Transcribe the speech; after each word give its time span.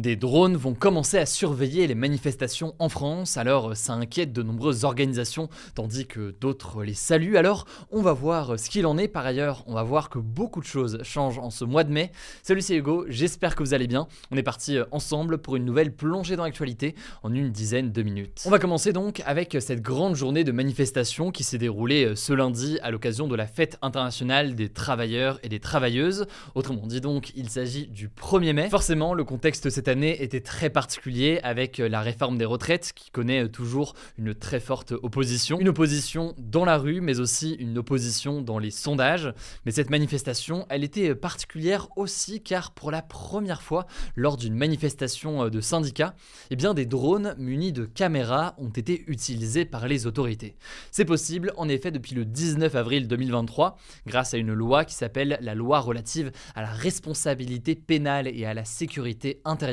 Des 0.00 0.16
drones 0.16 0.56
vont 0.56 0.72
commencer 0.72 1.18
à 1.18 1.26
surveiller 1.26 1.86
les 1.86 1.94
manifestations 1.94 2.74
en 2.78 2.88
France, 2.88 3.36
alors 3.36 3.76
ça 3.76 3.92
inquiète 3.92 4.32
de 4.32 4.42
nombreuses 4.42 4.84
organisations, 4.84 5.50
tandis 5.74 6.06
que 6.06 6.34
d'autres 6.40 6.82
les 6.84 6.94
saluent. 6.94 7.36
Alors 7.36 7.66
on 7.90 8.00
va 8.00 8.14
voir 8.14 8.58
ce 8.58 8.70
qu'il 8.70 8.86
en 8.86 8.96
est. 8.96 9.08
Par 9.08 9.26
ailleurs, 9.26 9.62
on 9.66 9.74
va 9.74 9.82
voir 9.82 10.08
que 10.08 10.18
beaucoup 10.18 10.60
de 10.60 10.64
choses 10.64 11.02
changent 11.02 11.38
en 11.38 11.50
ce 11.50 11.66
mois 11.66 11.84
de 11.84 11.92
mai. 11.92 12.12
Salut, 12.42 12.62
c'est 12.62 12.76
Hugo, 12.76 13.04
j'espère 13.08 13.54
que 13.54 13.62
vous 13.62 13.74
allez 13.74 13.86
bien. 13.86 14.08
On 14.30 14.38
est 14.38 14.42
parti 14.42 14.78
ensemble 14.90 15.36
pour 15.36 15.56
une 15.56 15.66
nouvelle 15.66 15.94
plongée 15.94 16.34
dans 16.34 16.44
l'actualité 16.44 16.94
en 17.22 17.34
une 17.34 17.50
dizaine 17.50 17.92
de 17.92 18.02
minutes. 18.02 18.44
On 18.46 18.50
va 18.50 18.58
commencer 18.58 18.94
donc 18.94 19.22
avec 19.26 19.54
cette 19.60 19.82
grande 19.82 20.14
journée 20.16 20.44
de 20.44 20.52
manifestation 20.52 21.30
qui 21.30 21.44
s'est 21.44 21.58
déroulée 21.58 22.16
ce 22.16 22.32
lundi 22.32 22.78
à 22.82 22.90
l'occasion 22.90 23.28
de 23.28 23.36
la 23.36 23.46
fête 23.46 23.76
internationale 23.82 24.54
des 24.54 24.70
travailleurs 24.70 25.38
et 25.42 25.50
des 25.50 25.60
travailleuses. 25.60 26.26
Autrement 26.54 26.86
dit 26.86 27.02
donc, 27.02 27.32
il 27.36 27.50
s'agit 27.50 27.86
du 27.86 28.08
1er 28.08 28.54
mai. 28.54 28.70
Forcément, 28.70 29.12
le 29.12 29.24
contexte 29.24 29.68
cette 29.68 29.89
année 29.90 30.22
était 30.22 30.40
très 30.40 30.70
particulier 30.70 31.38
avec 31.42 31.76
la 31.76 32.00
réforme 32.00 32.38
des 32.38 32.46
retraites 32.46 32.92
qui 32.94 33.10
connaît 33.10 33.48
toujours 33.48 33.94
une 34.16 34.34
très 34.34 34.60
forte 34.60 34.92
opposition. 34.92 35.60
Une 35.60 35.68
opposition 35.68 36.34
dans 36.38 36.64
la 36.64 36.78
rue, 36.78 37.02
mais 37.02 37.20
aussi 37.20 37.52
une 37.54 37.76
opposition 37.76 38.40
dans 38.40 38.58
les 38.58 38.70
sondages. 38.70 39.32
Mais 39.66 39.72
cette 39.72 39.90
manifestation, 39.90 40.66
elle 40.70 40.84
était 40.84 41.14
particulière 41.14 41.88
aussi 41.96 42.42
car 42.42 42.70
pour 42.70 42.90
la 42.90 43.02
première 43.02 43.60
fois, 43.60 43.86
lors 44.16 44.36
d'une 44.36 44.54
manifestation 44.54 45.48
de 45.48 45.60
syndicats, 45.60 46.14
eh 46.50 46.56
bien 46.56 46.72
des 46.72 46.86
drones 46.86 47.34
munis 47.36 47.72
de 47.72 47.84
caméras 47.84 48.54
ont 48.58 48.70
été 48.70 49.04
utilisés 49.08 49.64
par 49.64 49.88
les 49.88 50.06
autorités. 50.06 50.56
C'est 50.90 51.04
possible 51.04 51.52
en 51.56 51.68
effet 51.68 51.90
depuis 51.90 52.14
le 52.14 52.24
19 52.24 52.74
avril 52.74 53.08
2023 53.08 53.76
grâce 54.06 54.34
à 54.34 54.38
une 54.38 54.52
loi 54.52 54.84
qui 54.84 54.94
s'appelle 54.94 55.38
la 55.40 55.54
loi 55.54 55.80
relative 55.80 56.30
à 56.54 56.62
la 56.62 56.70
responsabilité 56.70 57.74
pénale 57.74 58.28
et 58.28 58.44
à 58.44 58.54
la 58.54 58.64
sécurité 58.64 59.40
intérieure 59.44 59.69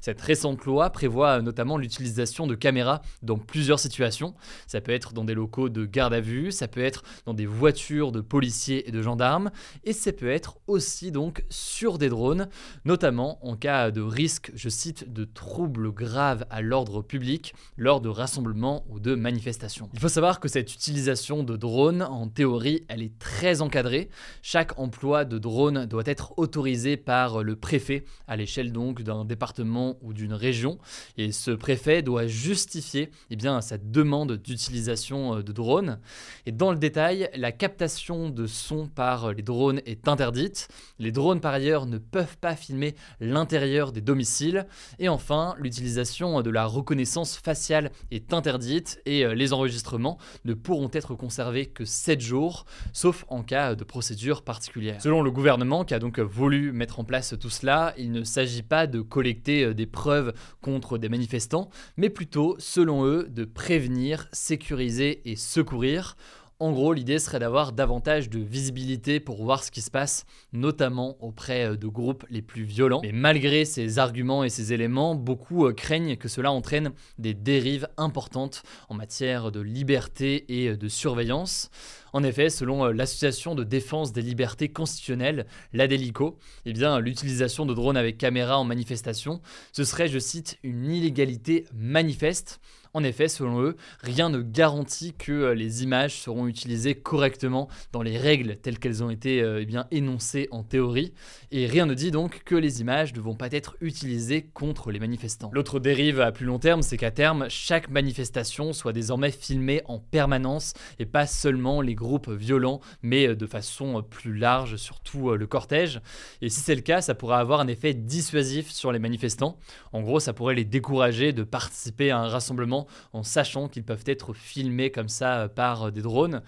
cette 0.00 0.20
récente 0.20 0.64
loi 0.64 0.90
prévoit 0.90 1.42
notamment 1.42 1.78
l'utilisation 1.78 2.46
de 2.46 2.54
caméras 2.54 3.02
dans 3.22 3.38
plusieurs 3.38 3.78
situations. 3.78 4.34
Ça 4.66 4.80
peut 4.80 4.92
être 4.92 5.12
dans 5.12 5.24
des 5.24 5.34
locaux 5.34 5.68
de 5.68 5.84
garde 5.84 6.14
à 6.14 6.20
vue, 6.20 6.52
ça 6.52 6.68
peut 6.68 6.82
être 6.82 7.02
dans 7.24 7.34
des 7.34 7.46
voitures 7.46 8.12
de 8.12 8.20
policiers 8.20 8.88
et 8.88 8.92
de 8.92 9.02
gendarmes, 9.02 9.50
et 9.84 9.92
ça 9.92 10.12
peut 10.12 10.30
être 10.30 10.58
aussi 10.66 11.10
donc 11.10 11.44
sur 11.48 11.98
des 11.98 12.08
drones, 12.08 12.48
notamment 12.84 13.38
en 13.46 13.56
cas 13.56 13.90
de 13.90 14.00
risque, 14.00 14.52
je 14.54 14.68
cite, 14.68 15.12
de 15.12 15.24
troubles 15.24 15.92
graves 15.92 16.46
à 16.50 16.62
l'ordre 16.62 17.02
public 17.02 17.54
lors 17.76 18.00
de 18.00 18.08
rassemblements 18.08 18.84
ou 18.88 19.00
de 19.00 19.14
manifestations. 19.14 19.88
Il 19.94 20.00
faut 20.00 20.08
savoir 20.08 20.40
que 20.40 20.48
cette 20.48 20.72
utilisation 20.72 21.42
de 21.42 21.56
drones, 21.56 22.02
en 22.02 22.28
théorie, 22.28 22.84
elle 22.88 23.02
est 23.02 23.18
très 23.18 23.62
encadrée. 23.62 24.08
Chaque 24.42 24.78
emploi 24.78 25.24
de 25.24 25.38
drone 25.38 25.86
doit 25.86 26.02
être 26.06 26.34
autorisé 26.38 26.96
par 26.96 27.42
le 27.42 27.56
préfet 27.56 28.04
à 28.26 28.36
l'échelle 28.36 28.72
donc 28.72 29.02
d'un 29.02 29.15
département 29.24 29.96
ou 30.02 30.12
d'une 30.12 30.32
région. 30.32 30.78
Et 31.16 31.32
ce 31.32 31.50
préfet 31.50 32.02
doit 32.02 32.26
justifier 32.26 33.10
eh 33.30 33.36
bien, 33.36 33.60
sa 33.60 33.78
demande 33.78 34.32
d'utilisation 34.32 35.36
euh, 35.36 35.42
de 35.42 35.52
drones. 35.52 35.98
Et 36.46 36.52
dans 36.52 36.70
le 36.70 36.78
détail, 36.78 37.30
la 37.34 37.52
captation 37.52 38.30
de 38.30 38.46
son 38.46 38.86
par 38.86 39.32
les 39.32 39.42
drones 39.42 39.80
est 39.86 40.08
interdite. 40.08 40.68
Les 40.98 41.12
drones, 41.12 41.40
par 41.40 41.54
ailleurs, 41.54 41.86
ne 41.86 41.98
peuvent 41.98 42.38
pas 42.38 42.56
filmer 42.56 42.94
l'intérieur 43.20 43.92
des 43.92 44.00
domiciles. 44.00 44.66
Et 44.98 45.08
enfin, 45.08 45.54
l'utilisation 45.58 46.42
de 46.42 46.50
la 46.50 46.66
reconnaissance 46.66 47.36
faciale 47.36 47.90
est 48.10 48.32
interdite 48.32 49.00
et 49.06 49.24
euh, 49.24 49.34
les 49.34 49.52
enregistrements 49.52 50.18
ne 50.44 50.54
pourront 50.54 50.90
être 50.92 51.14
conservés 51.14 51.66
que 51.66 51.84
7 51.84 52.20
jours, 52.20 52.66
sauf 52.92 53.24
en 53.28 53.42
cas 53.42 53.74
de 53.74 53.84
procédure 53.84 54.42
particulière. 54.42 55.00
Selon 55.00 55.22
le 55.22 55.30
gouvernement 55.30 55.84
qui 55.84 55.94
a 55.94 55.98
donc 55.98 56.18
voulu 56.18 56.72
mettre 56.72 57.00
en 57.00 57.04
place 57.04 57.34
tout 57.40 57.50
cela, 57.50 57.94
il 57.96 58.12
ne 58.12 58.24
s'agit 58.24 58.62
pas 58.62 58.86
de 58.86 59.00
collecter 59.08 59.64
euh, 59.64 59.74
des 59.74 59.86
preuves 59.86 60.32
contre 60.60 60.98
des 60.98 61.08
manifestants, 61.08 61.70
mais 61.96 62.10
plutôt, 62.10 62.56
selon 62.58 63.04
eux, 63.04 63.26
de 63.28 63.44
prévenir, 63.44 64.28
sécuriser 64.32 65.22
et 65.30 65.36
secourir. 65.36 66.16
En 66.58 66.72
gros, 66.72 66.94
l'idée 66.94 67.18
serait 67.18 67.38
d'avoir 67.38 67.72
davantage 67.72 68.30
de 68.30 68.38
visibilité 68.38 69.20
pour 69.20 69.44
voir 69.44 69.62
ce 69.62 69.70
qui 69.70 69.82
se 69.82 69.90
passe, 69.90 70.24
notamment 70.54 71.18
auprès 71.20 71.66
euh, 71.66 71.76
de 71.76 71.86
groupes 71.86 72.24
les 72.30 72.40
plus 72.40 72.62
violents. 72.62 73.02
Mais 73.02 73.12
malgré 73.12 73.66
ces 73.66 73.98
arguments 73.98 74.42
et 74.42 74.48
ces 74.48 74.72
éléments, 74.72 75.14
beaucoup 75.14 75.66
euh, 75.66 75.74
craignent 75.74 76.16
que 76.16 76.28
cela 76.28 76.50
entraîne 76.50 76.92
des 77.18 77.34
dérives 77.34 77.88
importantes 77.98 78.62
en 78.88 78.94
matière 78.94 79.52
de 79.52 79.60
liberté 79.60 80.46
et 80.48 80.74
de 80.74 80.88
surveillance. 80.88 81.68
En 82.14 82.22
effet, 82.22 82.48
selon 82.48 82.86
l'Association 82.86 83.54
de 83.54 83.62
défense 83.62 84.14
des 84.14 84.22
libertés 84.22 84.70
constitutionnelles, 84.70 85.44
l'ADELICO, 85.74 86.38
eh 86.64 86.72
l'utilisation 86.72 87.66
de 87.66 87.74
drones 87.74 87.98
avec 87.98 88.16
caméra 88.16 88.58
en 88.58 88.64
manifestation, 88.64 89.42
ce 89.72 89.84
serait, 89.84 90.08
je 90.08 90.18
cite, 90.18 90.56
une 90.62 90.90
illégalité 90.90 91.66
manifeste. 91.74 92.60
En 92.96 93.04
effet, 93.04 93.28
selon 93.28 93.60
eux, 93.60 93.76
rien 94.00 94.30
ne 94.30 94.40
garantit 94.40 95.12
que 95.12 95.52
les 95.52 95.82
images 95.82 96.18
seront 96.18 96.46
utilisées 96.46 96.94
correctement 96.94 97.68
dans 97.92 98.00
les 98.00 98.16
règles 98.16 98.56
telles 98.56 98.78
qu'elles 98.78 99.04
ont 99.04 99.10
été 99.10 99.40
eh 99.60 99.66
bien, 99.66 99.86
énoncées 99.90 100.48
en 100.50 100.62
théorie, 100.62 101.12
et 101.50 101.66
rien 101.66 101.84
ne 101.84 101.92
dit 101.92 102.10
donc 102.10 102.42
que 102.46 102.54
les 102.54 102.80
images 102.80 103.12
ne 103.12 103.20
vont 103.20 103.34
pas 103.34 103.52
être 103.52 103.76
utilisées 103.82 104.46
contre 104.54 104.90
les 104.90 104.98
manifestants. 104.98 105.50
L'autre 105.52 105.78
dérive 105.78 106.22
à 106.22 106.32
plus 106.32 106.46
long 106.46 106.58
terme, 106.58 106.80
c'est 106.80 106.96
qu'à 106.96 107.10
terme, 107.10 107.50
chaque 107.50 107.90
manifestation 107.90 108.72
soit 108.72 108.94
désormais 108.94 109.30
filmée 109.30 109.82
en 109.84 109.98
permanence 109.98 110.72
et 110.98 111.04
pas 111.04 111.26
seulement 111.26 111.82
les 111.82 111.94
groupes 111.94 112.30
violents, 112.30 112.80
mais 113.02 113.36
de 113.36 113.46
façon 113.46 114.02
plus 114.08 114.34
large 114.34 114.76
sur 114.76 115.00
tout 115.00 115.32
le 115.32 115.46
cortège. 115.46 116.00
Et 116.40 116.48
si 116.48 116.60
c'est 116.60 116.74
le 116.74 116.80
cas, 116.80 117.02
ça 117.02 117.14
pourrait 117.14 117.36
avoir 117.36 117.60
un 117.60 117.68
effet 117.68 117.92
dissuasif 117.92 118.70
sur 118.70 118.90
les 118.90 118.98
manifestants. 118.98 119.58
En 119.92 120.00
gros, 120.00 120.18
ça 120.18 120.32
pourrait 120.32 120.54
les 120.54 120.64
décourager 120.64 121.34
de 121.34 121.42
participer 121.42 122.10
à 122.10 122.20
un 122.20 122.28
rassemblement 122.28 122.85
en 123.12 123.22
sachant 123.22 123.68
qu'ils 123.68 123.84
peuvent 123.84 124.04
être 124.06 124.34
filmés 124.34 124.90
comme 124.90 125.08
ça 125.08 125.48
par 125.48 125.92
des 125.92 126.02
drones. 126.02 126.42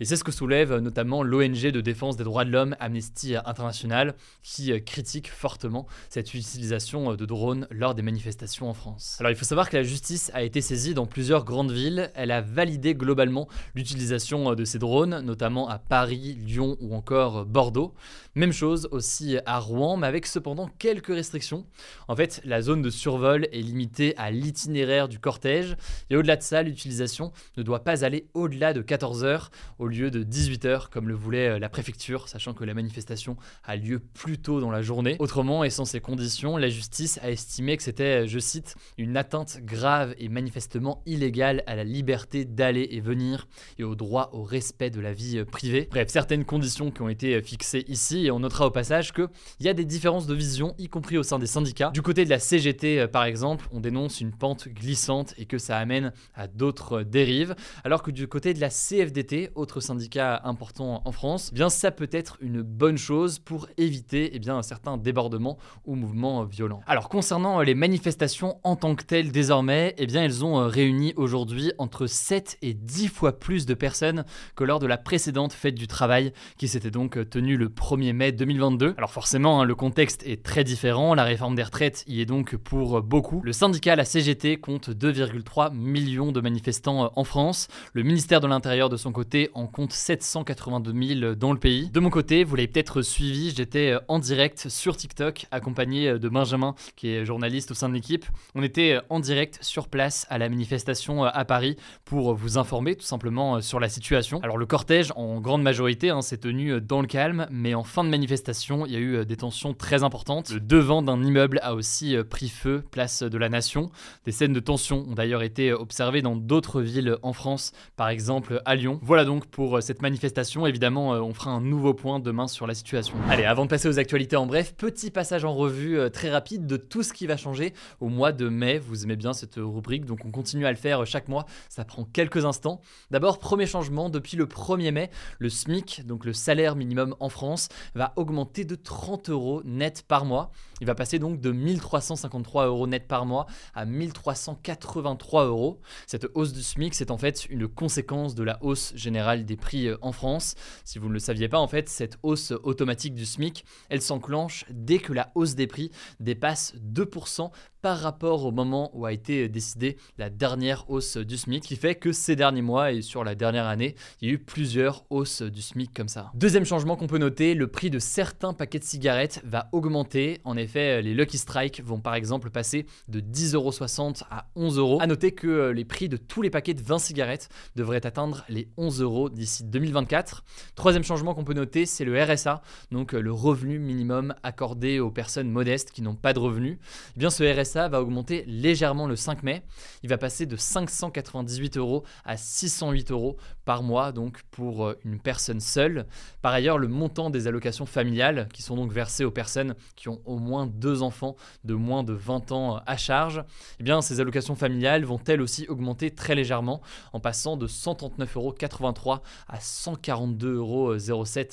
Et 0.00 0.04
c'est 0.04 0.16
ce 0.16 0.24
que 0.24 0.32
soulève 0.32 0.76
notamment 0.76 1.22
l'ONG 1.22 1.70
de 1.70 1.80
défense 1.80 2.16
des 2.16 2.24
droits 2.24 2.44
de 2.44 2.50
l'homme 2.50 2.76
Amnesty 2.80 3.34
International, 3.36 4.14
qui 4.42 4.82
critique 4.84 5.30
fortement 5.30 5.86
cette 6.08 6.34
utilisation 6.34 7.14
de 7.14 7.26
drones 7.26 7.66
lors 7.70 7.94
des 7.94 8.02
manifestations 8.02 8.68
en 8.68 8.74
France. 8.74 9.16
Alors 9.20 9.30
il 9.30 9.36
faut 9.36 9.44
savoir 9.44 9.70
que 9.70 9.76
la 9.76 9.82
justice 9.82 10.30
a 10.34 10.42
été 10.42 10.60
saisie 10.60 10.94
dans 10.94 11.06
plusieurs 11.06 11.44
grandes 11.44 11.72
villes. 11.72 12.10
Elle 12.14 12.30
a 12.30 12.40
validé 12.40 12.94
globalement 12.94 13.48
l'utilisation 13.74 14.54
de 14.54 14.64
ces 14.64 14.78
drones 14.78 15.20
notamment 15.20 15.68
à 15.68 15.78
Paris, 15.78 16.36
Lyon 16.44 16.76
ou 16.80 16.94
encore 16.94 17.44
Bordeaux. 17.44 17.94
Même 18.34 18.52
chose 18.52 18.88
aussi 18.90 19.38
à 19.46 19.58
Rouen, 19.60 19.96
mais 19.96 20.06
avec 20.06 20.26
cependant 20.26 20.68
quelques 20.78 21.14
restrictions. 21.14 21.66
En 22.08 22.16
fait, 22.16 22.40
la 22.44 22.62
zone 22.62 22.82
de 22.82 22.90
survol 22.90 23.46
est 23.52 23.60
limitée 23.60 24.16
à 24.16 24.30
l'itinéraire 24.30 25.08
du 25.08 25.18
cortège, 25.18 25.73
et 26.10 26.16
au-delà 26.16 26.36
de 26.36 26.42
ça, 26.42 26.62
l'utilisation 26.62 27.32
ne 27.56 27.62
doit 27.62 27.84
pas 27.84 28.04
aller 28.04 28.28
au-delà 28.34 28.72
de 28.72 28.82
14h 28.82 29.48
au 29.78 29.86
lieu 29.86 30.10
de 30.10 30.24
18h 30.24 30.88
comme 30.90 31.08
le 31.08 31.14
voulait 31.14 31.48
euh, 31.48 31.58
la 31.58 31.68
préfecture, 31.68 32.28
sachant 32.28 32.54
que 32.54 32.64
la 32.64 32.74
manifestation 32.74 33.36
a 33.64 33.76
lieu 33.76 34.00
plus 34.00 34.38
tôt 34.38 34.60
dans 34.60 34.70
la 34.70 34.82
journée. 34.82 35.16
Autrement, 35.18 35.64
et 35.64 35.70
sans 35.70 35.84
ces 35.84 36.00
conditions, 36.00 36.56
la 36.56 36.68
justice 36.68 37.18
a 37.22 37.30
estimé 37.30 37.76
que 37.76 37.82
c'était, 37.82 38.26
je 38.26 38.38
cite, 38.38 38.76
une 38.98 39.16
atteinte 39.16 39.58
grave 39.62 40.14
et 40.18 40.28
manifestement 40.28 41.02
illégale 41.06 41.62
à 41.66 41.76
la 41.76 41.84
liberté 41.84 42.44
d'aller 42.44 42.88
et 42.90 43.00
venir 43.00 43.46
et 43.78 43.84
au 43.84 43.94
droit 43.94 44.30
au 44.32 44.42
respect 44.42 44.90
de 44.90 45.00
la 45.00 45.12
vie 45.12 45.38
euh, 45.38 45.44
privée. 45.44 45.88
Bref, 45.90 46.08
certaines 46.08 46.44
conditions 46.44 46.90
qui 46.90 47.02
ont 47.02 47.08
été 47.08 47.34
euh, 47.34 47.42
fixées 47.42 47.84
ici, 47.88 48.26
et 48.26 48.30
on 48.30 48.40
notera 48.40 48.66
au 48.66 48.70
passage 48.70 49.12
qu'il 49.12 49.28
y 49.60 49.68
a 49.68 49.74
des 49.74 49.84
différences 49.84 50.26
de 50.26 50.34
vision, 50.34 50.74
y 50.78 50.88
compris 50.88 51.18
au 51.18 51.22
sein 51.22 51.38
des 51.38 51.46
syndicats. 51.46 51.90
Du 51.90 52.02
côté 52.02 52.24
de 52.24 52.30
la 52.30 52.38
CGT, 52.38 53.00
euh, 53.00 53.08
par 53.08 53.24
exemple, 53.24 53.66
on 53.72 53.80
dénonce 53.80 54.20
une 54.20 54.32
pente 54.32 54.68
glissante 54.68 55.34
et 55.38 55.46
que 55.46 55.58
ça 55.64 55.78
amène 55.78 56.12
à 56.34 56.46
d'autres 56.46 57.02
dérives, 57.02 57.54
alors 57.84 58.02
que 58.02 58.10
du 58.10 58.28
côté 58.28 58.52
de 58.52 58.60
la 58.60 58.68
CFDT, 58.68 59.50
autre 59.54 59.80
syndicat 59.80 60.42
important 60.44 61.00
en 61.06 61.12
France, 61.12 61.48
eh 61.52 61.54
bien 61.54 61.70
ça 61.70 61.90
peut 61.90 62.10
être 62.12 62.36
une 62.40 62.60
bonne 62.60 62.98
chose 62.98 63.38
pour 63.38 63.68
éviter 63.78 64.32
eh 64.34 64.38
bien, 64.38 64.56
un 64.58 64.62
certain 64.62 64.98
débordement 64.98 65.56
ou 65.86 65.94
mouvement 65.94 66.44
violent. 66.44 66.80
Alors 66.86 67.08
concernant 67.08 67.62
les 67.62 67.74
manifestations 67.74 68.58
en 68.64 68.76
tant 68.76 68.94
que 68.94 69.04
telles 69.04 69.32
désormais, 69.32 69.94
eh 69.96 70.06
bien 70.06 70.24
elles 70.24 70.44
ont 70.44 70.68
réuni 70.68 71.14
aujourd'hui 71.16 71.72
entre 71.78 72.06
7 72.06 72.58
et 72.60 72.74
10 72.74 73.08
fois 73.08 73.38
plus 73.38 73.64
de 73.64 73.72
personnes 73.72 74.24
que 74.54 74.64
lors 74.64 74.74
lors 74.74 74.80
de 74.80 74.88
la 74.88 74.98
précédente 74.98 75.52
fête 75.52 75.76
du 75.76 75.86
travail 75.86 76.32
qui 76.58 76.66
s'était 76.66 76.90
donc 76.90 77.16
tenue 77.30 77.56
le 77.56 77.68
1er 77.68 78.12
mai 78.12 78.32
2022. 78.32 78.94
Alors 78.96 79.12
forcément, 79.12 79.60
hein, 79.60 79.64
le 79.64 79.76
contexte 79.76 80.26
est 80.26 80.42
très 80.42 80.64
différent, 80.64 81.14
la 81.14 81.22
réforme 81.22 81.54
des 81.54 81.62
retraites 81.62 82.02
y 82.08 82.20
est 82.20 82.26
donc 82.26 82.56
pour 82.56 83.00
beaucoup. 83.00 83.40
Le 83.44 83.52
syndicat, 83.52 83.94
la 83.94 84.04
CGT, 84.04 84.56
compte 84.56 84.90
2,3 84.90 85.53
millions 85.72 86.32
de 86.32 86.40
manifestants 86.40 87.12
en 87.14 87.24
France. 87.24 87.68
Le 87.92 88.02
ministère 88.02 88.40
de 88.40 88.46
l'Intérieur, 88.46 88.88
de 88.88 88.96
son 88.96 89.12
côté, 89.12 89.50
en 89.54 89.66
compte 89.66 89.92
782 89.92 91.16
000 91.20 91.34
dans 91.34 91.52
le 91.52 91.58
pays. 91.58 91.90
De 91.90 92.00
mon 92.00 92.10
côté, 92.10 92.44
vous 92.44 92.56
l'avez 92.56 92.68
peut-être 92.68 93.02
suivi, 93.02 93.52
j'étais 93.56 93.94
en 94.08 94.18
direct 94.18 94.68
sur 94.68 94.96
TikTok, 94.96 95.46
accompagné 95.50 96.18
de 96.18 96.28
Benjamin, 96.28 96.74
qui 96.96 97.08
est 97.08 97.24
journaliste 97.24 97.70
au 97.70 97.74
sein 97.74 97.88
de 97.88 97.94
l'équipe. 97.94 98.26
On 98.54 98.62
était 98.62 98.98
en 99.08 99.20
direct 99.20 99.58
sur 99.62 99.88
place 99.88 100.26
à 100.28 100.38
la 100.38 100.48
manifestation 100.48 101.24
à 101.24 101.44
Paris 101.44 101.76
pour 102.04 102.34
vous 102.34 102.58
informer 102.58 102.96
tout 102.96 103.06
simplement 103.06 103.60
sur 103.60 103.80
la 103.80 103.88
situation. 103.88 104.40
Alors 104.42 104.58
le 104.58 104.66
cortège, 104.66 105.12
en 105.16 105.40
grande 105.40 105.62
majorité, 105.62 106.10
hein, 106.10 106.22
s'est 106.22 106.38
tenu 106.38 106.80
dans 106.80 107.00
le 107.00 107.06
calme, 107.06 107.46
mais 107.50 107.74
en 107.74 107.84
fin 107.84 108.02
de 108.02 108.08
manifestation, 108.08 108.86
il 108.86 108.92
y 108.92 108.96
a 108.96 109.00
eu 109.00 109.24
des 109.24 109.36
tensions 109.36 109.74
très 109.74 110.02
importantes. 110.02 110.50
Le 110.50 110.60
devant 110.60 111.02
d'un 111.02 111.22
immeuble 111.22 111.60
a 111.62 111.74
aussi 111.74 112.16
pris 112.28 112.48
feu, 112.48 112.82
place 112.90 113.22
de 113.22 113.38
la 113.38 113.48
Nation. 113.48 113.90
Des 114.24 114.32
scènes 114.32 114.52
de 114.52 114.60
tension 114.60 115.04
ont 115.08 115.14
d'ailleurs 115.14 115.43
été 115.44 115.72
observées 115.72 116.22
dans 116.22 116.36
d'autres 116.36 116.80
villes 116.80 117.16
en 117.22 117.32
France, 117.32 117.72
par 117.96 118.08
exemple 118.08 118.62
à 118.64 118.74
Lyon. 118.74 118.98
Voilà 119.02 119.24
donc 119.24 119.46
pour 119.46 119.82
cette 119.82 120.02
manifestation. 120.02 120.66
Évidemment, 120.66 121.10
on 121.10 121.34
fera 121.34 121.50
un 121.50 121.60
nouveau 121.60 121.94
point 121.94 122.20
demain 122.20 122.48
sur 122.48 122.66
la 122.66 122.74
situation. 122.74 123.14
Allez, 123.28 123.44
avant 123.44 123.64
de 123.64 123.70
passer 123.70 123.88
aux 123.88 123.98
actualités 123.98 124.36
en 124.36 124.46
bref, 124.46 124.74
petit 124.74 125.10
passage 125.10 125.44
en 125.44 125.54
revue 125.54 125.98
euh, 125.98 126.08
très 126.08 126.30
rapide 126.30 126.66
de 126.66 126.76
tout 126.76 127.02
ce 127.02 127.12
qui 127.12 127.26
va 127.26 127.36
changer 127.36 127.72
au 128.00 128.08
mois 128.08 128.32
de 128.32 128.48
mai. 128.48 128.78
Vous 128.78 129.04
aimez 129.04 129.16
bien 129.16 129.32
cette 129.32 129.56
rubrique, 129.56 130.04
donc 130.04 130.24
on 130.24 130.30
continue 130.30 130.66
à 130.66 130.70
le 130.70 130.76
faire 130.76 131.06
chaque 131.06 131.28
mois. 131.28 131.46
Ça 131.68 131.84
prend 131.84 132.04
quelques 132.04 132.44
instants. 132.44 132.80
D'abord, 133.10 133.38
premier 133.38 133.66
changement, 133.66 134.10
depuis 134.10 134.36
le 134.36 134.46
1er 134.46 134.92
mai, 134.92 135.10
le 135.38 135.48
SMIC, 135.48 136.06
donc 136.06 136.24
le 136.24 136.32
salaire 136.32 136.76
minimum 136.76 137.14
en 137.20 137.28
France, 137.28 137.68
va 137.94 138.12
augmenter 138.16 138.64
de 138.64 138.74
30 138.74 139.30
euros 139.30 139.62
net 139.64 140.04
par 140.06 140.24
mois. 140.24 140.50
Il 140.80 140.86
va 140.86 140.94
passer 140.94 141.18
donc 141.18 141.40
de 141.40 141.50
1353 141.50 142.66
euros 142.66 142.86
net 142.86 143.06
par 143.06 143.26
mois 143.26 143.46
à 143.74 143.84
1383 143.84 145.33
euros. 145.42 145.80
Cette 146.06 146.28
hausse 146.34 146.52
du 146.52 146.62
SMIC, 146.62 146.94
c'est 146.94 147.10
en 147.10 147.18
fait 147.18 147.46
une 147.46 147.66
conséquence 147.66 148.34
de 148.34 148.44
la 148.44 148.62
hausse 148.62 148.92
générale 148.94 149.44
des 149.44 149.56
prix 149.56 149.88
euh, 149.88 149.96
en 150.00 150.12
France. 150.12 150.54
Si 150.84 150.98
vous 150.98 151.08
ne 151.08 151.14
le 151.14 151.18
saviez 151.18 151.48
pas, 151.48 151.58
en 151.58 151.68
fait, 151.68 151.88
cette 151.88 152.18
hausse 152.22 152.52
automatique 152.62 153.14
du 153.14 153.26
SMIC, 153.26 153.64
elle 153.88 154.02
s'enclenche 154.02 154.64
dès 154.70 154.98
que 154.98 155.12
la 155.12 155.32
hausse 155.34 155.54
des 155.54 155.66
prix 155.66 155.90
dépasse 156.20 156.74
2% 156.76 157.50
par 157.84 157.98
rapport 157.98 158.46
au 158.46 158.50
moment 158.50 158.90
où 158.94 159.04
a 159.04 159.12
été 159.12 159.46
décidée 159.50 159.98
la 160.16 160.30
dernière 160.30 160.88
hausse 160.88 161.18
du 161.18 161.36
SMIC, 161.36 161.62
qui 161.64 161.76
fait 161.76 161.94
que 161.94 162.12
ces 162.12 162.34
derniers 162.34 162.62
mois 162.62 162.92
et 162.92 163.02
sur 163.02 163.24
la 163.24 163.34
dernière 163.34 163.66
année, 163.66 163.94
il 164.22 164.28
y 164.28 164.30
a 164.30 164.34
eu 164.34 164.38
plusieurs 164.38 165.04
hausses 165.10 165.42
du 165.42 165.60
SMIC 165.60 165.92
comme 165.92 166.08
ça. 166.08 166.30
Deuxième 166.32 166.64
changement 166.64 166.96
qu'on 166.96 167.08
peut 167.08 167.18
noter, 167.18 167.52
le 167.52 167.66
prix 167.66 167.90
de 167.90 167.98
certains 167.98 168.54
paquets 168.54 168.78
de 168.78 168.84
cigarettes 168.84 169.42
va 169.44 169.68
augmenter. 169.72 170.40
En 170.44 170.56
effet, 170.56 171.02
les 171.02 171.12
Lucky 171.12 171.36
Strike 171.36 171.82
vont 171.84 172.00
par 172.00 172.14
exemple 172.14 172.48
passer 172.48 172.86
de 173.08 173.20
10,60€ 173.20 174.22
à 174.30 174.46
11 174.56 174.78
euros. 174.78 174.98
A 175.02 175.06
que 175.32 175.70
les 175.70 175.84
prix 175.84 176.08
de 176.08 176.16
tous 176.16 176.42
les 176.42 176.50
paquets 176.50 176.74
de 176.74 176.82
20 176.82 176.98
cigarettes 176.98 177.48
devraient 177.76 178.04
atteindre 178.04 178.44
les 178.48 178.68
11 178.76 179.02
euros 179.02 179.28
d'ici 179.30 179.64
2024. 179.64 180.44
Troisième 180.74 181.04
changement 181.04 181.34
qu'on 181.34 181.44
peut 181.44 181.54
noter, 181.54 181.86
c'est 181.86 182.04
le 182.04 182.22
RSA, 182.22 182.62
donc 182.90 183.12
le 183.12 183.32
revenu 183.32 183.78
minimum 183.78 184.34
accordé 184.42 185.00
aux 185.00 185.10
personnes 185.10 185.50
modestes 185.50 185.90
qui 185.90 186.02
n'ont 186.02 186.14
pas 186.14 186.32
de 186.32 186.38
revenus. 186.38 186.78
Eh 187.16 187.18
bien, 187.18 187.30
ce 187.30 187.44
RSA 187.44 187.88
va 187.88 188.00
augmenter 188.00 188.44
légèrement 188.46 189.06
le 189.06 189.16
5 189.16 189.42
mai. 189.42 189.62
Il 190.02 190.08
va 190.08 190.18
passer 190.18 190.46
de 190.46 190.56
598 190.56 191.76
euros 191.76 192.04
à 192.24 192.36
608 192.36 193.10
euros 193.10 193.36
par 193.64 193.82
mois, 193.82 194.12
donc 194.12 194.42
pour 194.50 194.86
euh, 194.86 194.98
une 195.04 195.18
personne 195.18 195.60
seule. 195.60 196.06
Par 196.42 196.52
ailleurs, 196.52 196.78
le 196.78 196.88
montant 196.88 197.30
des 197.30 197.46
allocations 197.46 197.86
familiales, 197.86 198.48
qui 198.52 198.62
sont 198.62 198.76
donc 198.76 198.92
versées 198.92 199.24
aux 199.24 199.30
personnes 199.30 199.74
qui 199.96 200.08
ont 200.08 200.20
au 200.24 200.38
moins 200.38 200.66
deux 200.66 201.02
enfants 201.02 201.36
de 201.64 201.74
moins 201.74 202.04
de 202.04 202.12
20 202.12 202.52
ans 202.52 202.80
à 202.86 202.96
charge, 202.96 203.42
eh 203.80 203.82
bien, 203.82 204.02
ces 204.02 204.20
allocations 204.20 204.54
familiales 204.54 205.04
vont 205.04 205.13
elles 205.26 205.40
aussi 205.40 205.66
augmenter 205.68 206.10
très 206.10 206.34
légèrement, 206.34 206.80
en 207.12 207.20
passant 207.20 207.56
de 207.56 207.66
139,83 207.66 209.06
euros 209.06 209.22
à 209.48 209.58
142,07 209.58 210.46
euros 210.56 210.96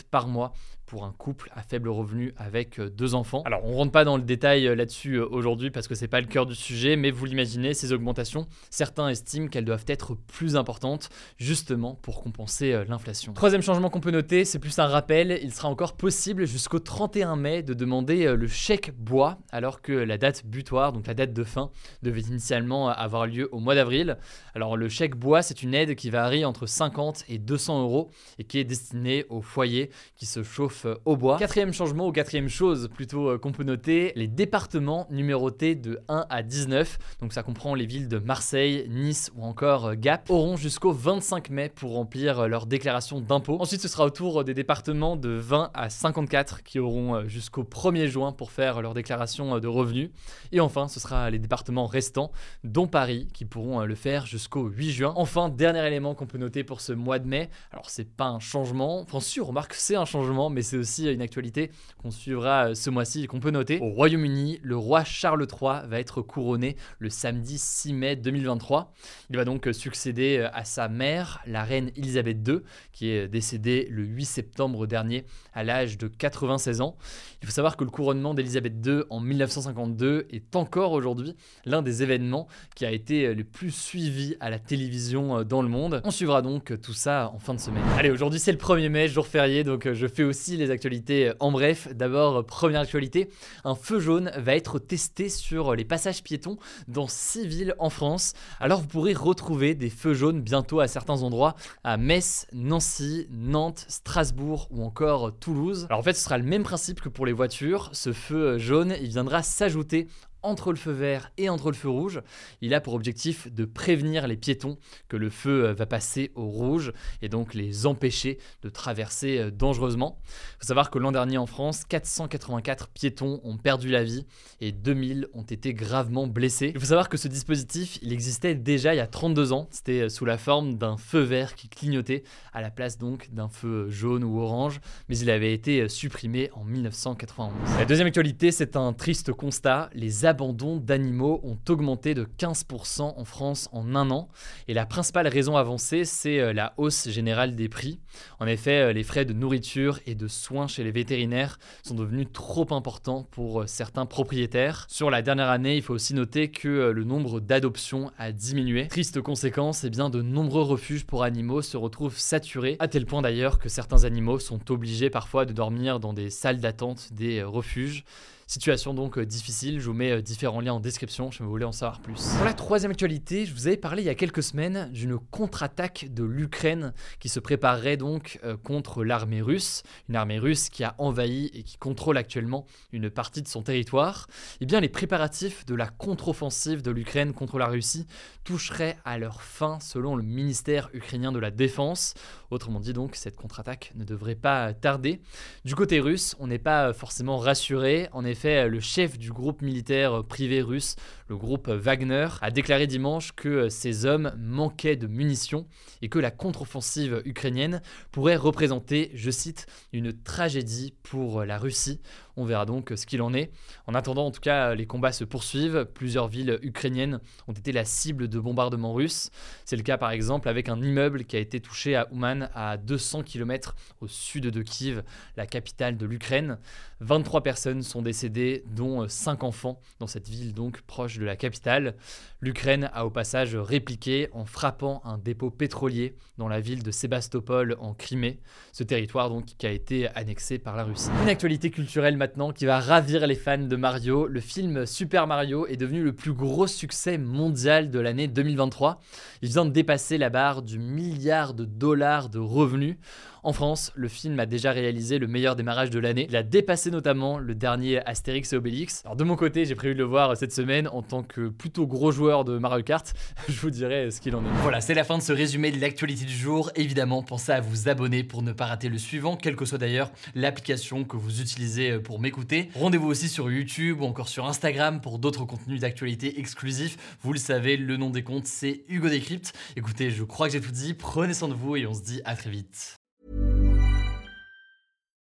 par 0.10 0.28
mois 0.28 0.54
pour 0.92 1.06
un 1.06 1.14
couple 1.18 1.50
à 1.56 1.62
faible 1.62 1.88
revenu 1.88 2.34
avec 2.36 2.78
euh, 2.78 2.90
deux 2.90 3.16
enfants. 3.16 3.44
Alors 3.46 3.64
on 3.64 3.78
rentre 3.78 3.94
pas 3.94 4.04
dans 4.04 4.18
le 4.18 4.24
détail 4.24 4.68
euh, 4.68 4.76
là-dessus 4.76 5.14
euh, 5.14 5.26
aujourd'hui 5.26 5.72
parce 5.72 5.88
que 5.88 5.96
c'est 5.96 6.10
pas 6.10 6.20
le 6.20 6.28
cœur 6.28 6.46
du 6.46 6.54
sujet, 6.54 6.98
mais 6.98 7.12
vous 7.12 7.24
l'imaginez, 7.24 7.74
ces 7.74 7.94
augmentations, 7.94 8.46
certains 8.70 9.08
estiment 9.08 9.48
qu'elles 9.48 9.64
doivent 9.64 9.86
être 9.88 10.16
plus 10.16 10.58
importantes 10.58 11.08
justement 11.38 11.96
pour 11.96 12.22
compenser 12.22 12.84
l'inflation. 12.90 13.32
Troisième 13.32 13.62
changement 13.62 13.90
qu'on 13.90 14.02
peut 14.02 14.12
noter, 14.12 14.44
c'est 14.44 14.60
plus 14.60 14.78
un 14.80 14.86
rappel, 14.86 15.40
il 15.42 15.54
sera 15.54 15.70
encore 15.70 15.96
possible 15.96 16.46
jusqu'au 16.46 16.80
31 16.80 17.38
mai 17.38 17.64
de 17.64 17.74
demander 17.74 18.36
le 18.36 18.48
chèque 18.48 18.92
bois 18.94 19.38
alors 19.54 19.82
que 19.82 19.94
la 19.94 20.18
date 20.18 20.46
butoir, 20.46 20.92
donc 20.92 21.08
la 21.08 21.14
date 21.14 21.32
de 21.32 21.46
fin, 21.46 21.72
devait 22.04 22.20
initialement 22.20 22.90
avoir 22.90 23.28
lieu 23.28 23.48
au 23.54 23.60
mois 23.60 23.76
d'avril. 23.76 24.18
Alors 24.56 24.76
le 24.76 24.90
chèque 24.90 25.16
bois, 25.16 25.42
c'est 25.42 25.64
une 25.64 25.74
aide 25.74 25.96
qui 25.96 26.10
varie 26.10 26.44
entre 26.44 26.66
50 26.66 27.24
et 27.30 27.38
200 27.38 27.82
euros 27.82 28.12
et 28.40 28.44
qui 28.44 28.60
est 28.60 28.66
destinée 28.66 29.26
aux 29.30 29.42
foyers 29.42 29.90
qui 30.18 30.26
se 30.26 30.44
chauffent 30.44 30.81
euh, 30.86 30.96
au 31.06 31.18
bois. 31.18 31.38
Quatrième 31.38 31.74
changement 31.74 32.08
ou 32.08 32.12
quatrième 32.12 32.50
chose 32.50 32.90
plutôt 32.94 33.30
euh, 33.30 33.38
qu'on 33.38 33.52
peut 33.52 33.64
noter, 33.64 34.12
les 34.16 34.28
départements 34.28 35.08
numérotés 35.10 35.76
de 35.76 36.00
1 36.08 36.26
à 36.30 36.44
19, 36.44 36.98
donc 37.22 37.34
ça 37.34 37.44
comprend 37.44 37.76
les 37.76 37.86
villes 37.86 38.08
de 38.08 38.20
Marseille, 38.20 38.86
Nice 38.90 39.32
ou 39.36 39.44
encore 39.44 39.88
euh, 39.88 39.96
Gap, 39.96 40.30
auront 40.30 40.58
jusqu'au 40.58 40.92
25 40.92 41.50
mai 41.50 41.70
pour 41.70 41.94
remplir 41.94 42.48
leur 42.48 42.66
déclaration 42.66 43.22
d'impôt. 43.22 43.58
Ensuite, 43.60 43.82
ce 43.82 43.88
sera 43.88 44.06
au 44.06 44.10
tour 44.10 44.44
des 44.44 44.54
départements 44.54 45.16
de 45.16 45.30
20 45.30 45.72
à 45.74 45.90
54 45.90 46.64
qui 46.64 46.80
auront 46.80 47.28
jusqu'au 47.28 47.64
1er 47.64 48.08
juin 48.08 48.32
pour 48.32 48.52
faire 48.52 48.82
leur 48.82 48.94
déclaration 48.94 49.60
de 49.60 49.68
revenus. 49.68 50.10
Et 50.52 50.60
enfin, 50.60 50.88
ce 50.88 51.00
sera 51.00 51.30
les 51.30 51.40
départements 51.40 51.86
restants, 51.86 52.32
dont 52.64 52.88
Paris, 52.88 53.28
qui 53.34 53.46
pourront 53.46 53.82
le 53.82 53.96
faire 53.96 54.26
jusqu'au 54.26 54.68
8 54.68 54.92
juin. 54.92 55.14
Enfin, 55.16 55.50
dernier 55.50 55.86
élément 55.86 56.16
qu'on 56.16 56.28
peut 56.28 56.38
noter 56.38 56.64
pour 56.64 56.82
ce 56.82 56.94
mois 56.94 57.20
de 57.20 57.28
mai, 57.28 57.50
alors 57.72 57.90
c'est 57.90 58.10
pas 58.10 58.26
un 58.26 58.40
changement, 58.40 59.02
enfin 59.02 59.20
sûr, 59.20 59.48
remarque 59.48 59.74
c'est 59.74 59.96
un 59.96 60.06
changement, 60.06 60.50
mais 60.50 60.62
c'est 60.72 60.78
aussi 60.78 61.12
une 61.12 61.22
actualité 61.22 61.70
qu'on 61.98 62.12
suivra 62.12 62.70
euh, 62.70 62.76
ce 62.76 62.90
mois-ci 62.90 63.24
et 63.24 63.28
qu'on 63.28 63.42
peut 63.42 63.52
noter. 63.52 63.80
Au 63.82 63.90
Royaume-Uni, 63.90 64.60
le 64.64 64.78
roi 64.78 65.04
Charles 65.04 65.46
III 65.46 65.88
va 65.88 66.00
être 66.00 66.22
couronné 66.22 66.78
le 67.00 67.10
samedi 67.10 67.58
6 67.58 67.94
mai 67.94 68.16
2023. 68.16 68.94
Il 69.30 69.36
va 69.36 69.44
donc 69.44 69.68
succéder 69.74 70.38
euh, 70.38 70.50
à 70.54 70.64
sa 70.64 70.88
mère, 70.88 71.42
la 71.46 71.64
reine 71.64 71.92
Elisabeth 71.98 72.38
II, 72.48 72.60
qui 72.94 73.10
est 73.10 73.28
décédée 73.28 73.86
le 73.92 74.04
8 74.04 74.24
septembre 74.24 74.88
dernier 74.88 75.26
à 75.54 75.66
l'âge 75.66 75.98
de 75.98 76.08
96 76.08 76.80
ans. 76.80 76.96
Il 77.42 77.48
faut 77.48 77.54
savoir 77.54 77.76
que 77.76 77.84
le 77.84 77.90
couronnement 77.90 78.34
d'Elisabeth 78.34 78.76
II 78.86 79.02
en 79.10 79.20
1952 79.20 80.28
est 80.32 80.56
encore 80.56 80.94
aujourd'hui 80.94 81.36
l'un 81.66 81.82
des 81.82 82.02
événements 82.02 82.48
qui 82.76 82.86
a 82.86 82.92
été 82.92 83.26
euh, 83.26 83.34
le 83.34 83.44
plus 83.44 83.72
suivi 83.72 84.38
à 84.40 84.50
la 84.50 84.60
télévision 84.60 85.44
dans 85.44 85.62
le 85.62 85.68
monde. 85.68 86.02
On 86.06 86.12
suivra 86.12 86.42
donc 86.42 86.80
tout 86.82 86.94
ça 86.94 87.30
en 87.34 87.40
fin 87.40 87.54
de 87.54 87.60
semaine. 87.60 87.84
Allez, 87.98 88.10
aujourd'hui 88.10 88.40
c'est 88.40 88.54
le 88.54 88.58
1er 88.58 88.88
mai, 88.88 89.10
jour 89.10 89.28
férié, 89.28 89.66
donc 89.66 89.92
je 89.92 90.08
fais 90.08 90.24
aussi 90.24 90.61
actualités 90.70 91.32
en 91.40 91.52
bref. 91.52 91.88
D'abord, 91.94 92.46
première 92.46 92.82
actualité, 92.82 93.30
un 93.64 93.76
feu 93.76 94.00
jaune 94.00 94.32
va 94.38 94.56
être 94.56 94.78
testé 94.78 95.30
sur 95.30 95.76
les 95.76 95.86
passages 95.86 96.22
piétons 96.22 96.58
dans 96.88 97.08
6 97.08 97.48
villes 97.48 97.76
en 97.80 97.90
France. 97.90 98.34
Alors 98.60 98.82
vous 98.82 98.88
pourrez 98.88 99.14
retrouver 99.14 99.74
des 99.74 99.90
feux 99.90 100.14
jaunes 100.14 100.42
bientôt 100.42 100.80
à 100.80 100.88
certains 100.88 101.24
endroits, 101.24 101.56
à 101.84 101.98
Metz, 101.98 102.46
Nancy, 102.54 103.28
Nantes, 103.32 103.86
Strasbourg 103.88 104.68
ou 104.72 104.84
encore 104.84 105.38
Toulouse. 105.40 105.88
Alors 105.90 106.00
en 106.00 106.04
fait 106.04 106.14
ce 106.14 106.24
sera 106.24 106.38
le 106.38 106.44
même 106.44 106.64
principe 106.64 107.02
que 107.02 107.10
pour 107.10 107.26
les 107.26 107.34
voitures, 107.34 107.90
ce 107.94 108.14
feu 108.14 108.58
jaune 108.58 108.96
il 109.02 109.10
viendra 109.10 109.42
s'ajouter 109.44 110.08
entre 110.44 110.72
le 110.72 110.78
feu 110.78 110.92
vert 110.92 111.32
et 111.38 111.50
entre 111.50 111.72
le 111.72 111.76
feu 111.76 111.90
rouge. 111.90 112.22
Il 112.62 112.74
a 112.74 112.82
pour 112.82 112.94
objectif 112.94 113.52
de 113.52 113.66
prévenir 113.66 114.28
les 114.28 114.38
piétons 114.38 114.78
que 115.08 115.18
le 115.18 115.30
feu 115.30 115.66
euh, 115.66 115.74
va 115.74 115.86
passer 115.86 116.32
au 116.36 116.46
rouge 116.46 116.94
et 117.22 117.30
donc 117.30 117.54
les 117.54 117.86
empêcher 117.86 118.38
de 118.62 118.70
traverser 118.70 119.38
euh, 119.40 119.52
dangereusement. 119.52 120.18
Il 120.28 120.62
faut 120.62 120.68
savoir 120.68 120.90
que 120.90 121.00
l'an 121.00 121.12
dernier 121.12 121.38
en 121.38 121.46
France, 121.46 121.84
484 121.86 122.90
piétons 122.90 123.42
ont 123.44 123.58
perdu 123.58 123.90
la 123.90 124.04
vie 124.04 124.26
et 124.60 124.72
2000 124.72 125.28
ont 125.34 125.44
été 125.44 125.74
gravement 125.74 126.28
blessés. 126.28 126.72
Il 126.74 126.80
faut 126.80 126.88
savoir 126.88 127.10
que 127.10 127.18
ce 127.18 127.28
dispositif, 127.28 128.00
il 128.02 128.14
existait 128.14 128.56
déjà 128.56 128.94
il 128.94 128.98
y 128.98 129.02
a 129.02 129.08
32 129.08 129.54
ans. 129.54 129.68
C'était 129.72 130.02
euh, 130.02 130.10
sous 130.10 130.26
la 130.26 130.38
forme 130.38 130.76
d'un 130.76 130.98
feu 130.98 131.22
vert 131.22 131.56
qui 131.56 131.70
clignotait 131.70 132.24
à 132.54 132.62
la 132.62 132.72
place 132.72 132.98
donc 132.98 133.30
d'un 133.32 133.50
feu 133.50 133.90
jaune 133.90 134.24
ou 134.24 134.40
orange, 134.40 134.82
mais 135.10 135.18
il 135.18 135.30
avait 135.30 135.54
été 135.54 135.88
supprimé 135.90 136.50
en 136.54 136.64
1991. 136.64 137.52
La 137.78 137.86
deuxième 137.86 138.08
actualité, 138.08 138.52
c'est 138.52 138.76
un 138.76 138.94
triste 138.94 139.34
constat. 139.34 139.90
Les 139.94 140.26
abandons 140.32 140.78
d'animaux 140.78 141.42
ont 141.44 141.58
augmenté 141.68 142.14
de 142.14 142.24
15% 142.24 143.02
en 143.02 143.26
France 143.26 143.68
en 143.74 143.96
un 143.96 144.10
an. 144.12 144.30
Et 144.70 144.74
la 144.74 144.86
principale 144.86 145.28
raison 145.28 145.58
avancée, 145.58 146.06
c'est 146.06 146.40
euh, 146.40 146.54
la 146.54 146.74
hausse 146.78 147.10
générale 147.10 147.54
des 147.54 147.68
prix. 147.68 148.00
En 148.40 148.48
effet, 148.48 148.80
euh, 148.80 148.94
les 148.94 149.04
frais 149.04 149.26
de 149.26 149.34
nourriture 149.34 150.00
et 150.06 150.16
de 150.16 150.30
soins 150.30 150.68
chez 150.68 150.86
les 150.86 150.92
vétérinaires 150.92 151.60
sont 151.84 151.96
devenus 151.96 152.28
trop 152.32 152.66
importants 152.74 153.28
pour 153.30 153.64
euh, 153.64 153.68
certains 153.68 154.06
propriétaires. 154.06 154.86
Sur 154.88 155.12
la 155.12 155.22
dernière 155.22 155.50
année, 155.50 155.76
il 155.76 155.82
faut 155.82 155.94
aussi 155.94 156.14
noter 156.14 156.50
que 156.50 156.92
le 156.92 157.04
nombre 157.04 157.42
d'adoptions 157.42 158.10
a 158.18 158.32
diminué. 158.32 158.88
Triste 158.88 159.20
conséquence, 159.20 159.84
eh 159.84 159.90
bien, 159.90 160.10
de 160.10 160.22
nombreux 160.22 160.64
refuges 160.64 161.06
pour 161.06 161.24
animaux 161.24 161.62
se 161.62 161.76
retrouvent 161.76 162.18
saturés, 162.18 162.78
à 162.80 162.88
tel 162.88 163.06
point 163.06 163.22
d'ailleurs 163.22 163.60
que 163.60 163.68
certains 163.68 164.06
animaux 164.06 164.40
sont 164.40 164.72
obligés 164.72 165.10
parfois 165.10 165.46
de 165.46 165.52
dormir 165.52 166.00
dans 166.00 166.14
des 166.14 166.30
salles 166.30 166.62
d'attente 166.62 167.10
des 167.12 167.44
refuges. 167.44 168.06
Situation 168.52 168.94
donc 168.94 169.18
euh, 169.18 169.26
difficile, 169.26 169.80
je 169.80 169.86
vous 169.86 169.94
mets 169.94 170.12
euh, 170.12 170.22
différents 170.22 170.60
liens 170.60 170.74
en 170.74 170.82
description 170.82 171.32
si 171.32 171.42
vous 171.42 171.50
voulez 171.50 171.64
en 171.64 171.72
savoir 171.72 172.02
plus. 172.02 172.34
Pour 172.36 172.44
la 172.44 172.52
troisième 172.52 172.92
actualité, 172.92 173.46
je 173.46 173.54
vous 173.54 173.68
avais 173.68 173.78
parlé 173.78 174.02
il 174.02 174.06
y 174.08 174.10
a 174.10 174.16
quelques 174.16 174.44
semaines 174.44 174.90
d'une 174.92 175.18
contre-attaque 175.18 176.08
de 176.10 176.26
l'Ukraine 176.26 176.92
qui 177.22 177.30
se 177.30 177.40
préparerait 177.40 177.96
donc 177.96 178.42
euh, 178.44 178.58
contre 178.58 179.06
l'armée 179.06 179.42
russe, 179.42 179.84
une 180.10 180.18
armée 180.18 180.38
russe 180.38 180.68
qui 180.68 180.84
a 180.84 180.96
envahi 180.98 181.50
et 181.54 181.64
qui 181.64 181.78
contrôle 181.78 182.18
actuellement 182.18 182.66
une 182.92 183.10
partie 183.10 183.42
de 183.42 183.48
son 183.48 183.62
territoire. 183.62 184.28
Eh 184.60 184.66
bien 184.66 184.82
les 184.82 184.90
préparatifs 184.90 185.66
de 185.66 185.74
la 185.74 185.88
contre-offensive 185.88 186.82
de 186.82 186.92
l'Ukraine 186.92 187.32
contre 187.32 187.58
la 187.58 187.68
Russie 187.68 188.06
toucheraient 188.44 188.98
à 189.06 189.18
leur 189.18 189.44
fin 189.44 189.80
selon 189.80 190.18
le 190.18 190.24
ministère 190.24 190.90
ukrainien 190.92 191.32
de 191.32 191.40
la 191.40 191.52
Défense. 191.52 192.16
Autrement 192.50 192.82
dit 192.82 192.92
donc, 192.92 193.16
cette 193.16 193.38
contre-attaque 193.38 193.94
ne 193.96 194.04
devrait 194.04 194.36
pas 194.36 194.74
tarder. 194.74 195.22
Du 195.64 195.74
côté 195.74 196.02
russe, 196.02 196.36
on 196.38 196.48
n'est 196.48 196.60
pas 196.60 196.92
forcément 196.92 197.38
rassuré. 197.38 198.10
En 198.12 198.26
effet, 198.42 198.68
le 198.68 198.80
chef 198.80 199.20
du 199.20 199.32
groupe 199.32 199.62
militaire 199.62 200.24
privé 200.24 200.62
russe, 200.64 200.96
le 201.32 201.38
groupe 201.38 201.70
Wagner, 201.70 202.28
a 202.42 202.52
déclaré 202.52 202.88
dimanche 202.88 203.32
que 203.32 203.70
ces 203.70 204.06
hommes 204.06 204.34
manquaient 204.38 204.98
de 204.98 205.08
munitions 205.08 205.66
et 206.02 206.10
que 206.10 206.20
la 206.20 206.30
contre-offensive 206.30 207.22
ukrainienne 207.24 207.82
pourrait 208.12 208.36
représenter, 208.36 209.12
je 209.14 209.32
cite, 209.32 209.66
une 209.94 210.12
tragédie 210.12 210.94
pour 211.04 211.46
la 211.46 211.58
Russie. 211.58 212.02
On 212.36 212.44
verra 212.44 212.66
donc 212.66 212.92
ce 212.96 213.06
qu'il 213.06 213.22
en 213.22 213.34
est. 213.34 213.52
En 213.88 213.94
attendant, 213.94 214.26
en 214.26 214.32
tout 214.32 214.42
cas, 214.42 214.74
les 214.76 214.86
combats 214.86 215.12
se 215.12 215.24
poursuivent. 215.24 215.86
Plusieurs 215.94 216.28
villes 216.28 216.60
ukrainiennes 216.64 217.20
ont 217.48 217.54
été 217.54 217.72
la 217.72 217.86
cible 217.86 218.28
de 218.28 218.40
bombardements 218.40 218.94
russes. 218.94 219.32
C'est 219.64 219.76
le 219.76 219.84
cas 219.84 219.98
par 219.98 220.12
exemple 220.12 220.50
avec 220.50 220.68
un 220.68 220.82
immeuble 220.82 221.24
qui 221.26 221.36
a 221.38 221.40
été 221.40 221.62
touché 221.62 221.96
à 221.96 222.12
Ouman, 222.12 222.50
à 222.54 222.78
200 222.78 223.24
km 223.24 223.76
au 224.02 224.08
sud 224.08 224.48
de 224.48 224.62
Kiev, 224.62 225.04
la 225.38 225.46
capitale 225.46 225.98
de 225.98 226.06
l'Ukraine. 226.06 226.58
23 227.00 227.42
personnes 227.42 227.84
sont 227.84 228.02
décédées, 228.02 228.64
dont 228.68 229.08
5 229.08 229.44
enfants, 229.44 229.80
dans 230.00 230.08
cette 230.08 230.30
ville 230.30 230.54
donc 230.54 230.82
proche 230.82 231.20
de 231.22 231.26
la 231.26 231.36
capitale. 231.38 231.96
L'Ukraine 232.42 232.90
a 232.94 233.06
au 233.06 233.12
passage 233.12 233.56
répliqué 233.56 234.28
en 234.34 234.46
frappant 234.46 235.02
un 235.06 235.20
dépôt 235.20 235.52
pétrolier 235.52 236.16
dans 236.38 236.48
la 236.48 236.60
ville 236.60 236.82
de 236.82 236.90
Sébastopol 236.90 237.78
en 237.80 237.94
Crimée, 237.94 238.40
ce 238.74 238.84
territoire 238.84 239.30
donc 239.30 239.46
qui 239.46 239.68
a 239.68 239.72
été 239.72 240.08
annexé 240.16 240.58
par 240.58 240.76
la 240.76 240.84
Russie. 240.84 241.12
Une 241.22 241.30
actualité 241.30 241.70
culturelle 241.70 242.18
maintenant 242.18 242.52
qui 242.52 242.66
va 242.66 242.80
ravir 242.80 243.28
les 243.28 243.36
fans 243.36 243.60
de 243.60 243.76
Mario. 243.76 244.26
Le 244.26 244.40
film 244.40 244.88
Super 244.88 245.28
Mario 245.28 245.68
est 245.68 245.78
devenu 245.78 246.04
le 246.04 246.14
plus 246.14 246.34
gros 246.34 246.66
succès 246.66 247.20
mondial 247.20 247.92
de 247.92 248.00
l'année 248.00 248.28
2023. 248.28 249.00
Il 249.44 249.50
vient 249.50 249.66
de 249.66 249.70
dépasser 249.70 250.18
la 250.18 250.32
barre 250.32 250.64
du 250.64 250.80
milliard 250.80 251.54
de 251.54 251.66
dollars 251.66 252.30
de 252.30 252.40
revenus. 252.40 252.98
En 253.44 253.54
France, 253.54 253.92
le 253.96 254.08
film 254.08 254.40
a 254.40 254.46
déjà 254.46 254.72
réalisé 254.72 255.18
le 255.18 255.28
meilleur 255.28 255.56
démarrage 255.56 255.90
de 255.90 255.98
l'année. 255.98 256.28
Il 256.30 256.36
a 256.36 256.44
dépassé 256.44 256.92
notamment 256.92 257.40
le 257.40 257.56
dernier 257.56 258.06
Astérix 258.06 258.54
et 258.54 258.56
Obélix. 258.56 259.02
Alors 259.04 259.16
de 259.16 259.24
mon 259.24 259.36
côté, 259.36 259.66
j'ai 259.66 259.74
prévu 259.74 259.96
de 259.96 260.00
le 260.00 260.06
voir 260.06 260.38
cette 260.38 260.54
semaine 260.54 260.88
en 260.88 261.02
tant 261.12 261.24
que 261.24 261.50
plutôt 261.50 261.86
gros 261.88 262.14
joueur 262.14 262.46
de 262.46 262.58
Mario 262.58 262.84
Kart. 262.84 263.14
Je 263.50 263.60
vous 263.60 263.70
dirai 263.70 264.12
ce 264.12 264.22
qu'il 264.22 264.34
en 264.34 264.40
est. 264.46 264.62
Voilà, 264.62 264.80
c'est 264.80 264.94
la 264.94 265.04
fin 265.04 265.18
de 265.18 265.24
ce 265.24 265.34
résumé 265.34 265.70
de 265.72 265.80
l'actualité 265.82 266.24
du 266.24 266.34
jour. 266.34 266.72
Évidemment, 266.76 267.22
pensez 267.22 267.52
à 267.52 267.60
vous 267.60 267.90
abonner 267.90 268.24
pour 268.24 268.42
ne 268.44 268.54
pas 268.54 268.66
rater 268.66 268.88
le 268.88 268.98
suivant, 268.98 269.36
quelle 269.36 269.58
que 269.58 269.66
soit 269.66 269.78
d'ailleurs 269.78 270.10
l'application 270.36 271.04
que 271.04 271.18
vous 271.18 271.42
utilisez 271.42 272.00
pour 272.00 272.22
m'écouter. 272.22 272.70
Rendez-vous 272.76 273.08
aussi 273.08 273.28
sur 273.28 273.52
YouTube 273.52 274.00
ou 274.00 274.06
encore 274.06 274.30
sur 274.30 274.46
Instagram 274.46 275.02
pour 275.02 275.20
d'autres 275.20 275.44
contenus 275.44 275.82
d'actualité 275.82 276.40
exclusifs. 276.40 277.18
Vous 277.24 277.34
le 277.34 277.40
savez, 277.40 277.76
le 277.76 277.98
nom 277.98 278.10
des 278.10 278.24
comptes, 278.24 278.48
c'est 278.48 278.86
Hugo 278.88 279.10
Décrypte. 279.10 279.52
Écoutez, 279.76 280.12
je 280.12 280.24
crois 280.24 280.48
que 280.48 280.54
j'ai 280.54 280.62
tout 280.62 280.72
dit. 280.72 280.94
Prenez 280.94 281.34
soin 281.34 281.50
de 281.50 281.54
vous 281.54 281.76
et 281.76 281.86
on 281.86 281.94
se 281.94 282.04
dit 282.04 282.22
à 282.24 282.38
très 282.38 282.50
vite. 282.50 283.01